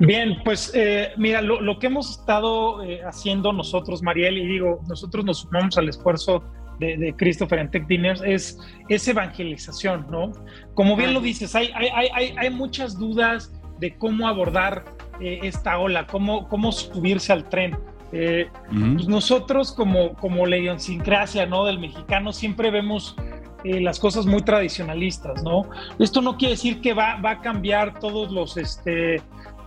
[0.06, 5.24] Bien, pues eh, mira, lo, que hemos estado eh, haciendo nosotros, Mariel, y digo, nosotros
[5.24, 6.42] nos sumamos al esfuerzo
[6.78, 10.32] de, Christopher en Tech Dinners, es, es evangelización, ¿no?
[10.74, 14.84] Como bien lo dices, hay, hay, hay, hay muchas dudas de cómo abordar
[15.20, 17.76] eh, esta ola, cómo, cómo subirse al tren.
[18.12, 21.64] Eh, pues nosotros como, como la idiosincrasia ¿no?
[21.64, 23.16] del mexicano siempre vemos
[23.64, 25.62] eh, las cosas muy tradicionalistas, ¿no?
[25.98, 29.20] Esto no quiere decir que va, va a cambiar todos los, este,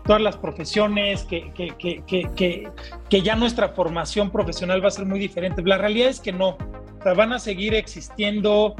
[0.07, 2.71] todas las profesiones, que, que, que,
[3.09, 5.61] que, ya nuestra formación profesional va a ser muy diferente.
[5.63, 6.57] La realidad es que no.
[7.05, 8.75] O van a seguir existiendo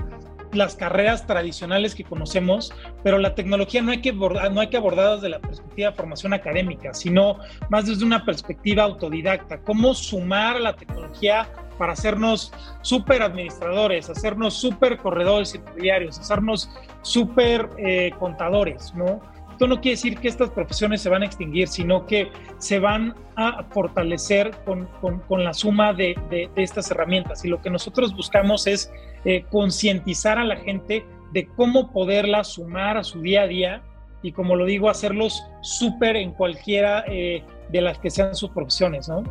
[0.54, 5.16] las carreras tradicionales que conocemos, pero la tecnología no hay que abordar, no que abordarla
[5.16, 7.38] desde la perspectiva de formación académica, sino
[7.70, 9.60] más desde una perspectiva autodidacta.
[9.60, 16.70] Cómo sumar la tecnología para hacernos súper administradores, hacernos súper corredores inmobiliarios, hacernos
[17.02, 19.22] súper eh, contadores, ¿no?
[19.58, 23.16] Esto no quiere decir que estas profesiones se van a extinguir, sino que se van
[23.36, 24.88] a fortalecer con,
[25.28, 27.44] con, la suma de, de, estas herramientas.
[27.44, 28.94] Y lo que nosotros buscamos es
[29.26, 33.82] eh, concientizar a la gente de cómo poderla sumar a su día a día
[34.22, 39.10] y, como lo digo, hacerlos súper en cualquiera eh, de las que sean sus profesiones,
[39.10, 39.24] ¿no?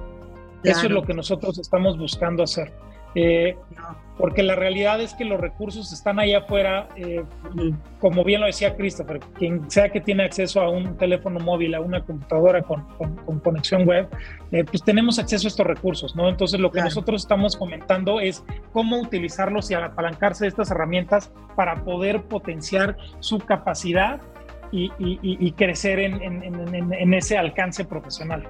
[0.64, 2.72] Eso es lo que nosotros estamos buscando hacer.
[3.14, 3.56] Eh,
[4.18, 7.24] porque la realidad es que los recursos están ahí afuera, eh,
[8.00, 11.80] como bien lo decía Christopher, quien sea que tiene acceso a un teléfono móvil, a
[11.80, 12.86] una computadora con,
[13.40, 14.08] conexión web,
[14.52, 16.28] eh, pues tenemos acceso a estos recursos, ¿no?
[16.28, 21.84] Entonces lo que nosotros estamos comentando es cómo utilizarlos y apalancarse de estas herramientas para
[21.84, 24.20] poder potenciar su capacidad
[24.72, 28.46] y, crecer en, en ese alcance profesional.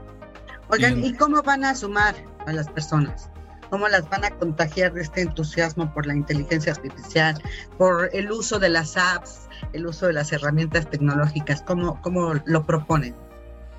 [0.70, 2.14] Oigan, ¿y cómo van a sumar
[2.46, 3.30] a las personas?
[3.70, 7.40] Cómo las van a contagiar de este entusiasmo por la inteligencia artificial,
[7.78, 12.64] por el uso de las apps, el uso de las herramientas tecnológicas, cómo, cómo lo
[12.64, 13.14] proponen.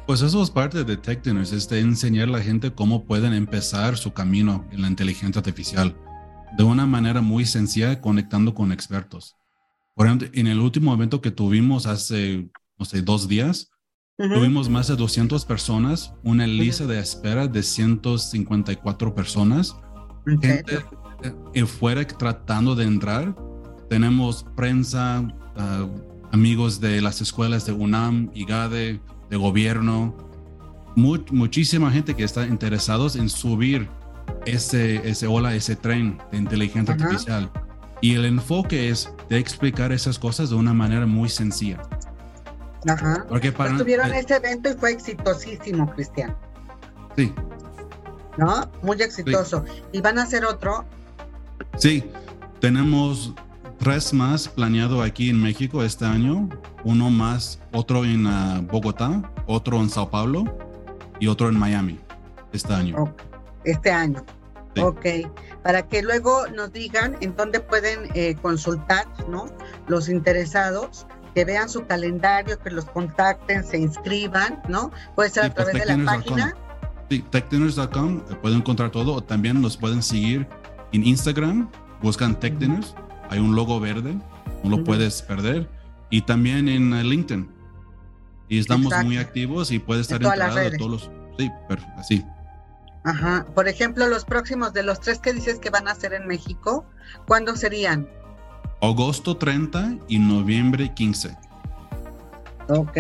[0.06, 3.34] Pues eso es parte de Tech Dinners, es de enseñar a la gente cómo pueden
[3.34, 5.96] empezar su camino en la inteligencia artificial
[6.56, 9.36] de una manera muy sencilla conectando con expertos.
[9.94, 13.70] Por ejemplo, en el último evento que tuvimos hace, no sé, dos días,
[14.18, 19.76] Tuvimos más de 200 personas, una lista de espera de 154 personas.
[20.26, 20.84] Gente
[21.54, 23.36] eh, fuera tratando de entrar.
[23.90, 25.24] Tenemos prensa,
[25.56, 25.88] ah,
[26.32, 29.00] amigos de las escuelas de UNAM, IGADE,
[29.30, 30.18] de gobierno,
[30.96, 33.88] muchísima gente que está interesados en subir
[34.48, 37.52] ese, ese ola, ese tren de inteligencia artificial.
[38.02, 41.84] Y el enfoque es de explicar esas cosas de una manera muy sencilla.
[42.88, 43.26] Ajá.
[43.28, 46.36] Porque para, Tuvieron ese evento y fue exitosísimo, Cristian.
[47.16, 47.34] Sí.
[48.38, 48.70] ¿No?
[48.84, 49.66] Muy exitoso.
[49.92, 50.86] ¿Y van a hacer otro?
[51.78, 52.04] Sí,
[52.60, 53.34] tenemos
[53.80, 56.50] tres más planeado aquí en México este año,
[56.84, 60.46] uno más, otro en uh, Bogotá, otro en Sao Paulo
[61.20, 62.00] y otro en Miami
[62.54, 63.14] este año.
[63.64, 64.24] Este año.
[64.76, 64.82] Sí.
[64.82, 65.06] Ok,
[65.64, 69.48] para que luego nos digan en dónde pueden eh, consultar, ¿no?
[69.88, 71.08] Los interesados,
[71.38, 74.92] que vean su calendario, que los contacten, se inscriban, ¿no?
[75.14, 76.56] Puede ser sí, a través de la página.
[77.12, 80.48] Sí, techdinners.com, eh, pueden encontrar todo, o también los pueden seguir
[80.94, 81.70] en Instagram,
[82.02, 82.96] buscan TechDinners,
[83.30, 84.16] hay un logo verde,
[84.64, 85.70] no lo puedes perder,
[86.10, 87.48] y también en uh, LinkedIn.
[88.50, 89.06] Y estamos Exacto.
[89.06, 91.12] muy activos y puedes estar enterado de todos los...
[91.38, 91.52] Sí,
[91.98, 92.26] así.
[93.04, 93.46] Ajá.
[93.54, 96.84] Por ejemplo, los próximos de los tres que dices que van a hacer en México,
[97.28, 98.10] ¿cuándo serían?
[98.82, 101.36] Agosto 30 y noviembre 15.
[102.70, 102.98] Ok,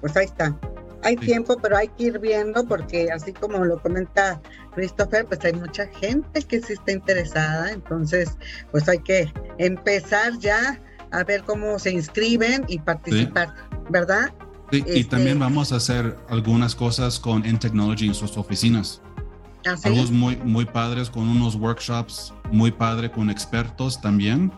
[0.00, 0.56] pues ahí está.
[1.02, 1.26] Hay sí.
[1.26, 4.40] tiempo, pero hay que ir viendo porque así como lo comenta
[4.74, 8.36] Christopher, pues hay mucha gente que sí está interesada, entonces
[8.70, 13.78] pues hay que empezar ya a ver cómo se inscriben y participar, sí.
[13.88, 14.32] ¿verdad?
[14.70, 14.98] Sí, este...
[14.98, 19.00] y también vamos a hacer algunas cosas con N-Technology en sus oficinas.
[19.84, 24.50] Algo muy, muy padres con unos workshops muy padre con expertos también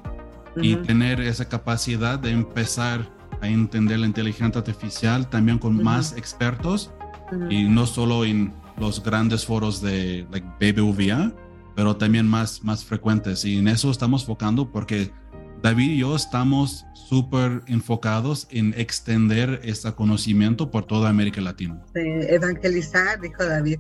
[0.56, 0.64] uh -huh.
[0.64, 3.08] y tener esa capacidad de empezar
[3.40, 5.84] a entender la inteligencia artificial también con uh -huh.
[5.84, 6.90] más expertos
[7.32, 7.52] uh -huh.
[7.52, 11.32] y no solo en los grandes foros de like, BBVA,
[11.74, 13.44] pero también más, más frecuentes.
[13.44, 15.10] Y en eso estamos enfocando porque
[15.62, 21.80] David y yo estamos súper enfocados en extender este conocimiento por toda América Latina.
[21.94, 23.78] Sí, evangelizar, dijo David.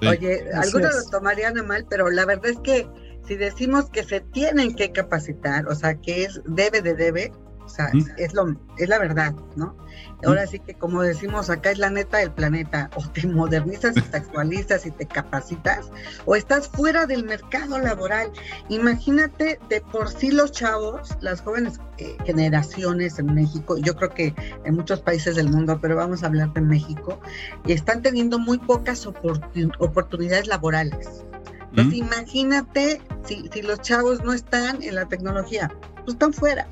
[0.00, 0.06] Sí.
[0.06, 2.88] Oye, algunos lo tomarían a mal, pero la verdad es que
[3.26, 7.32] si decimos que se tienen que capacitar, o sea, que es debe de debe,
[7.64, 8.04] o sea, ¿Mm?
[8.16, 9.76] es, lo, es la verdad, ¿no?
[10.24, 14.00] Ahora sí que como decimos acá es la neta del planeta, o te modernizas y
[14.02, 15.90] te actualizas y te capacitas,
[16.24, 18.30] o estás fuera del mercado laboral.
[18.68, 24.34] Imagínate de por sí los chavos, las jóvenes eh, generaciones en México, yo creo que
[24.64, 27.20] en muchos países del mundo, pero vamos a hablar de México,
[27.66, 31.24] están teniendo muy pocas oportun oportunidades laborales.
[31.72, 31.92] ¿Mm?
[31.94, 35.70] imagínate si, si los chavos no están en la tecnología,
[36.04, 36.66] pues están fuera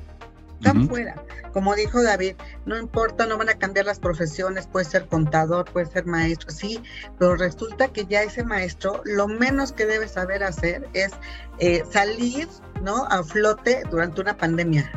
[0.59, 0.89] están uh -huh.
[0.89, 1.15] fuera.
[1.53, 2.35] Como dijo David,
[2.65, 6.81] no importa, no van a cambiar las profesiones, puede ser contador, puede ser maestro, sí,
[7.17, 11.11] pero resulta que ya ese maestro lo menos que debe saber hacer es
[11.57, 12.47] eh, salir,
[12.83, 13.05] ¿no?
[13.05, 14.91] A flote durante una pandemia,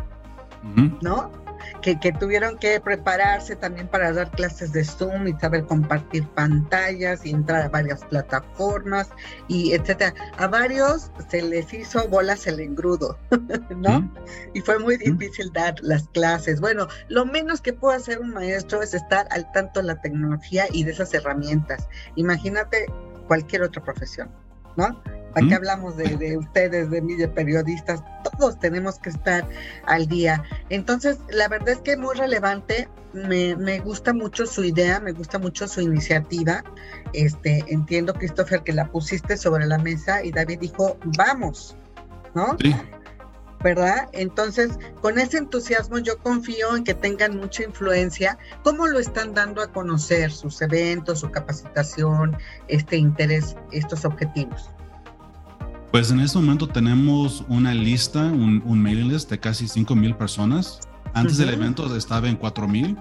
[0.63, 0.99] uh -huh.
[1.01, 1.33] ¿no?
[1.81, 7.25] Que, que, tuvieron que prepararse también para dar clases de Zoom y saber compartir pantallas
[7.25, 9.11] y entrar a varias plataformas
[9.49, 10.15] y etcétera.
[10.39, 13.19] A varios se les hizo bolas el engrudo,
[13.77, 14.01] ¿no?
[14.01, 14.15] ¿Mm?
[14.55, 15.53] Y fue muy difícil ¿Mm?
[15.53, 16.61] dar las clases.
[16.61, 20.67] Bueno, lo menos que puede hacer un maestro es estar al tanto de la tecnología
[20.73, 21.89] y de esas herramientas.
[22.17, 22.87] Imagínate
[23.27, 24.31] cualquier otra profesión,
[24.77, 25.03] ¿no?
[25.35, 25.55] Aquí ¿Mm?
[25.55, 29.49] hablamos de, de, ustedes, de mí, de periodistas, todos tenemos que estar
[29.87, 30.43] al día.
[30.69, 35.13] Entonces, la verdad es que es muy relevante, me, me, gusta mucho su idea, me
[35.13, 36.65] gusta mucho su iniciativa.
[37.13, 41.77] Este, entiendo, Christopher, que la pusiste sobre la mesa y David dijo, vamos,
[42.35, 42.57] ¿no?
[42.61, 42.75] Sí.
[43.63, 44.09] ¿verdad?
[44.13, 48.39] Entonces, con ese entusiasmo yo confío en que tengan mucha influencia.
[48.63, 52.37] ¿Cómo lo están dando a conocer sus eventos, su capacitación,
[52.69, 54.71] este interés, estos objetivos?
[55.93, 60.17] Pues en este momento tenemos una lista, un, un mailing list de casi 5 mil
[60.17, 60.81] personas.
[61.13, 61.45] Antes uh -huh.
[61.45, 62.97] del evento estaba en 4 mil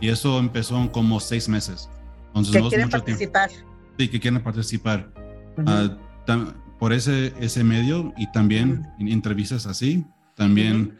[0.00, 1.90] y eso empezó en como 6 meses.
[2.28, 3.48] Entonces, que no quieren participar.
[3.48, 3.68] Tiempo.
[3.98, 5.10] Sí, que quieren participar.
[5.56, 5.96] Uh -huh.
[6.28, 9.12] uh, por ese, ese medio y también uh -huh.
[9.12, 10.04] entrevistas así.
[10.36, 10.96] También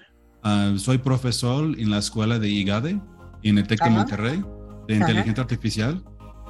[0.77, 3.01] soy profesor en la escuela de IGADE,
[3.45, 4.45] en el TEC de Monterrey,
[4.89, 6.03] de inteligencia artificial.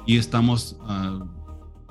[0.07, 1.19] Y estamos ah,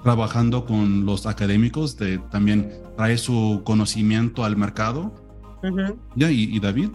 [0.02, 5.12] trabajando con los académicos de también traer su conocimiento al mercado.
[5.62, 5.96] Uh -huh.
[6.14, 6.30] ¿Ya?
[6.30, 6.90] ¿Y, ¿Y, David?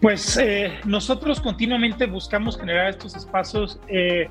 [0.00, 4.28] Pues eh, nosotros continuamente buscamos generar estos espacios, eh,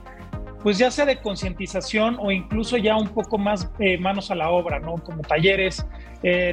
[0.62, 4.50] pues ya sea de concientización o incluso ya un poco más eh, manos a la
[4.50, 4.96] obra, ¿no?
[4.96, 5.86] Como talleres,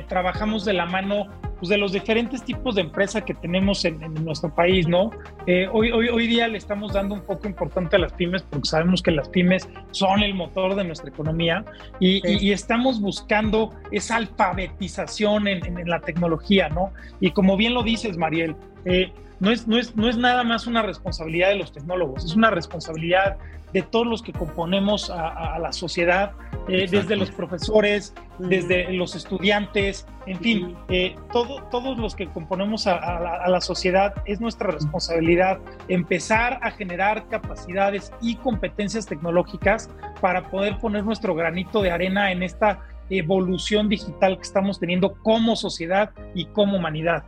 [0.09, 1.29] trabajamos de la mano
[1.61, 5.11] pues, de los diferentes tipos de empresa que tenemos en, en nuestro país, ¿no?
[5.47, 8.67] Eh, hoy, hoy, hoy día le estamos dando un poco importante a las pymes porque
[8.67, 11.65] sabemos que las pymes son el motor de nuestra economía
[12.01, 12.39] y, sí.
[12.41, 16.93] y, y estamos buscando esa alfabetización en, en, en, la tecnología, ¿no?
[17.21, 18.57] Y como bien lo dices, Mariel,
[18.87, 22.35] eh, no, es, no, es, no es nada más una responsabilidad de los tecnólogos, es
[22.35, 23.37] una responsabilidad
[23.73, 26.33] de todos los que componemos a, a la sociedad,
[26.69, 32.87] eh, desde los profesores, desde los estudiantes, en fin, eh, todo, todos los que componemos
[32.87, 35.59] a, a, la, a, la, sociedad, es nuestra responsabilidad
[35.89, 39.89] empezar a generar capacidades y competencias tecnológicas
[40.21, 45.57] para poder poner nuestro granito de arena en esta evolución digital que estamos teniendo como
[45.57, 47.25] sociedad y como humanidad.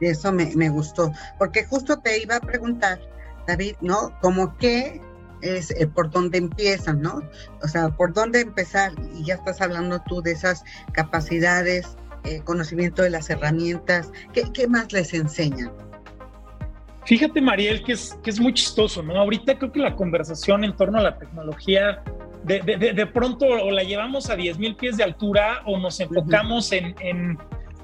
[0.00, 2.98] Eso me, me gustó, porque justo te iba a preguntar,
[3.46, 4.18] David, ¿no?
[4.20, 5.00] Como que
[5.42, 7.22] es eh, por dónde empiezan, ¿no?
[7.62, 13.02] O sea, por dónde empezar, y ya estás hablando tú de esas capacidades, eh, conocimiento
[13.02, 15.72] de las herramientas, ¿qué, ¿qué, más les enseñan?
[17.06, 19.16] Fíjate, Mariel, que es, que es muy chistoso, ¿no?
[19.16, 22.02] Ahorita creo que la conversación en torno a la tecnología,
[22.44, 26.00] de, de, de pronto o la llevamos a 10 mil pies de altura o nos
[26.00, 26.78] enfocamos uh -huh.
[26.78, 27.38] en, en,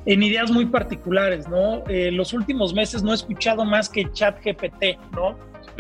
[0.06, 1.82] en, ideas muy particulares, ¿no?
[1.88, 5.36] Eh, los últimos meses no he escuchado más que chat GPT, ¿no?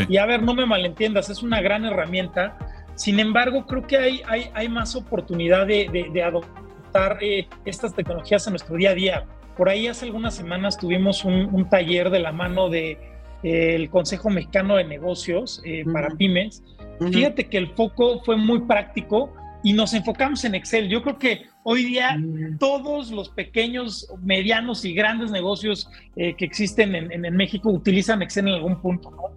[0.08, 2.56] Y a ver, no me malentiendas, es una gran herramienta.
[2.94, 7.94] Sin embargo, creo que hay, hay, hay más oportunidad de, de, de adoptar eh, estas
[7.94, 9.24] tecnologías en nuestro día a día.
[9.56, 12.92] Por ahí hace algunas semanas tuvimos un, un taller de la mano de
[13.42, 15.92] eh, el Consejo Mexicano de Negocios eh, uh -huh.
[15.92, 16.62] para pymes.
[17.00, 17.12] Uh -huh.
[17.12, 19.32] Fíjate que el foco fue muy práctico
[19.62, 20.88] y nos enfocamos en Excel.
[20.88, 22.58] Yo creo que hoy día mm.
[22.58, 28.22] todos los pequeños, medianos y grandes negocios eh, que existen en, en, en, México utilizan
[28.22, 29.36] Excel en algún punto, ¿no?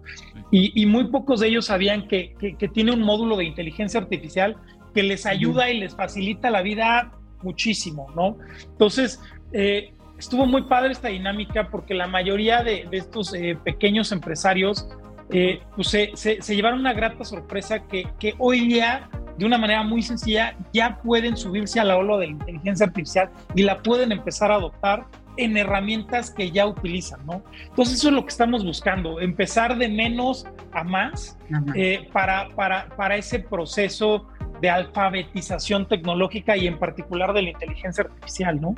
[0.52, 3.98] Y, y muy pocos de ellos sabían que, que, que, tiene un módulo de inteligencia
[3.98, 4.56] artificial
[4.94, 7.12] que les ayuda y les facilita la vida
[7.42, 8.36] muchísimo, ¿no?
[8.62, 9.20] Entonces,
[9.52, 14.86] eh, estuvo muy padre esta dinámica porque la mayoría de, de estos eh, pequeños empresarios
[15.32, 19.58] eh, pues se, se, se, llevaron una grata sorpresa que, que hoy día de una
[19.58, 23.82] manera muy sencilla ya pueden subirse a la ola de la inteligencia artificial y la
[23.82, 25.06] pueden empezar a adoptar
[25.36, 27.42] en herramientas que ya utilizan, ¿no?
[27.64, 31.38] Entonces eso es lo que estamos buscando, empezar de menos a más
[31.74, 34.26] eh, para, para, para ese proceso
[34.60, 38.74] de alfabetización tecnológica y en particular de la inteligencia artificial, ¿no?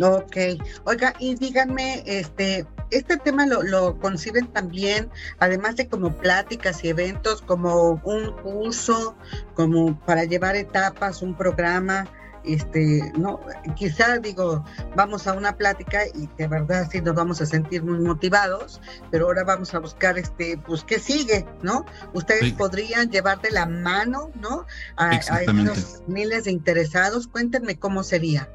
[0.00, 0.36] Ok,
[0.84, 5.08] oiga, y díganme, este, este tema lo, lo, conciben también,
[5.38, 9.16] además de como pláticas y eventos, como un curso,
[9.54, 12.08] como para llevar etapas, un programa,
[12.44, 13.40] este, no,
[13.76, 14.64] quizá digo,
[14.96, 18.80] vamos a una plática y de verdad sí nos vamos a sentir muy motivados,
[19.10, 21.84] pero ahora vamos a buscar este, pues qué sigue, ¿no?
[22.12, 22.52] Ustedes sí.
[22.52, 24.66] podrían llevar de la mano, ¿no?
[24.96, 28.48] A, a estos miles de interesados, cuéntenme cómo sería.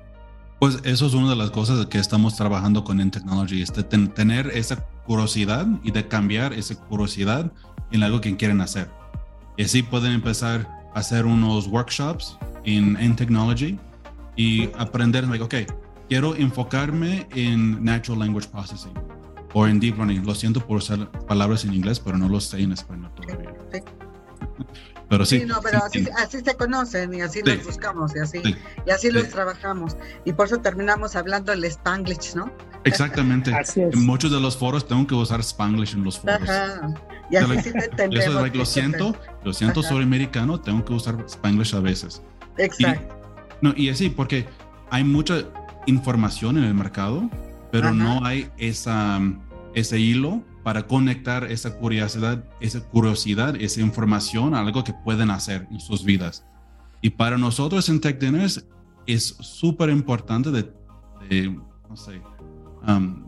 [0.59, 4.09] Pues eso es una de las cosas que estamos trabajando con N-Technology, es de ten,
[4.09, 4.75] tener esa
[5.05, 7.51] curiosidad y de cambiar esa curiosidad
[7.91, 8.89] en algo que quieren hacer.
[9.55, 13.79] Y así pueden empezar hacer unos workshops en N-Technology
[14.35, 15.55] y aprender, like, ok,
[16.07, 18.93] quiero enfocarme en Natural Language Processing
[19.53, 20.25] o en Deep Learning.
[20.25, 23.53] Lo siento por usar palabras en inglés, pero no lo sé en español todavía.
[23.71, 23.79] Sí.
[25.09, 25.39] Pero sí.
[25.39, 27.55] sí no, pero sí, así, así, se conocen y así sí.
[27.55, 28.55] los buscamos y así, sí.
[28.85, 29.97] y así los trabajamos.
[30.23, 32.51] Y por eso terminamos hablando el Spanglish, ¿no?
[32.83, 33.51] Exactamente.
[33.75, 36.41] En muchos de los foros tengo que usar Spanglish en los foros.
[36.41, 36.93] Ajá.
[37.31, 38.25] Y así like, sí te entendemos.
[38.25, 39.89] Eso es like, lo siento, lo siento, Ajá.
[39.89, 42.21] soy americano, tengo que usar Spanglish a veces.
[42.57, 43.15] Exacto.
[43.61, 44.47] Y, no, y así, porque
[44.91, 45.43] hay mucha
[45.87, 47.29] información en el mercado,
[47.71, 47.95] pero Ajá.
[47.95, 49.19] no hay esa,
[49.73, 55.67] ese hilo para conectar esa curiosidad, esa curiosidad, esa información a algo que pueden hacer
[55.71, 56.45] en sus vidas.
[57.01, 58.65] Y para nosotros en Tech Dinners
[59.07, 60.71] es súper importante de,
[61.29, 61.49] de,
[61.89, 62.21] no sé,
[62.87, 63.25] um,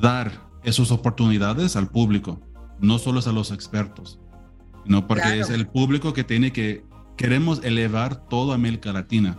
[0.00, 2.40] dar esas oportunidades al público,
[2.80, 4.18] no solo a los expertos,
[4.86, 5.40] no porque claro.
[5.42, 6.84] es el público que tiene que,
[7.16, 9.38] queremos elevar toda América Latina,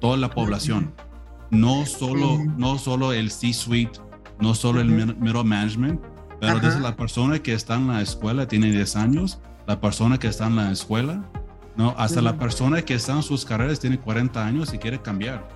[0.00, 0.94] toda la población,
[1.50, 4.00] no solo, no solo el C-suite,
[4.40, 6.00] no solo el mero management,
[6.40, 10.28] pero desde la persona que está en la escuela, tiene 10 años, la persona que
[10.28, 11.24] está en la escuela,
[11.76, 11.94] ¿no?
[11.98, 15.46] hasta la persona que está en sus carreras tiene 40 años y quiere cambiar.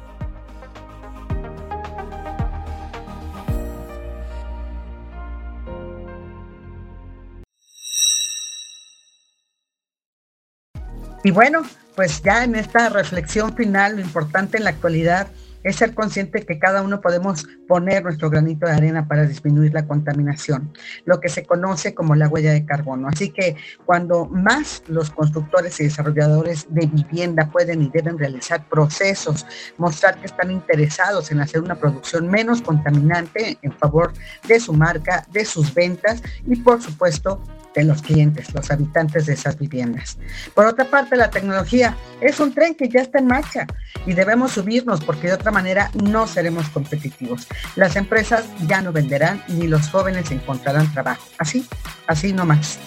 [11.25, 11.63] Y bueno,
[11.95, 15.29] pues ya en esta reflexión final, lo importante en la actualidad
[15.65, 19.87] es ser consciente que cada uno podemos poner nuestro granito de arena para disminuir la
[19.87, 20.73] contaminación,
[21.05, 23.09] lo que se conoce como la huella de carbono.
[23.09, 29.47] Así que cuando más los constructores y desarrolladores de vivienda pueden y deben realizar procesos,
[29.77, 34.13] mostrar que están interesados en hacer una producción menos contaminante en favor
[34.47, 37.43] de su marca, de sus ventas y por supuesto
[37.79, 40.19] de los clientes, los habitantes de esas viviendas.
[40.55, 43.67] Por otra parte, la tecnología es un tren que ya está en marcha
[44.07, 47.47] y debemos subirnos porque de otra manera no seremos competitivos.
[47.77, 51.25] Las empresas ya no venderán ni los jóvenes encontrarán trabajo.
[51.39, 51.67] Así,
[52.07, 52.79] así nomás.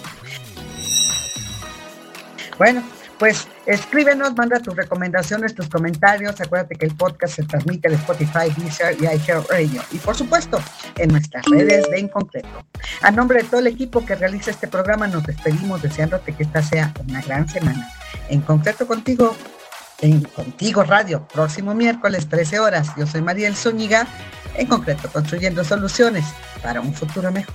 [2.58, 2.82] Bueno,
[3.22, 6.40] pues escríbenos, manda tus recomendaciones, tus comentarios.
[6.40, 9.80] Acuérdate que el podcast se transmite en Spotify, Deezer y iHeartRadio.
[9.92, 10.60] Y por supuesto,
[10.98, 12.66] en nuestras redes de En Concreto.
[13.00, 16.62] A nombre de todo el equipo que realiza este programa, nos despedimos deseándote que esta
[16.64, 17.88] sea una gran semana.
[18.28, 19.36] En concreto contigo,
[20.00, 22.88] en Contigo Radio, próximo miércoles, 13 horas.
[22.96, 24.04] Yo soy Mariel Zúñiga,
[24.56, 26.24] en concreto, construyendo soluciones
[26.60, 27.54] para un futuro mejor.